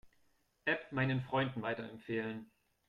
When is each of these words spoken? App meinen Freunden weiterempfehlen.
App 0.65 0.91
meinen 0.91 1.21
Freunden 1.21 1.61
weiterempfehlen. 1.61 2.49